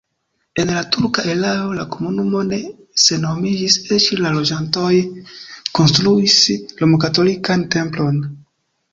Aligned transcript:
En 0.61 0.69
la 0.75 0.79
turka 0.93 1.23
erao 1.31 1.65
la 1.79 1.83
komunumo 1.95 2.39
ne 2.47 2.57
senhomiĝis, 3.01 3.75
eĉ 3.97 4.07
la 4.21 4.31
loĝantoj 4.37 4.93
konstruis 5.81 6.39
romkatolikan 6.81 7.67
templon. 7.77 8.19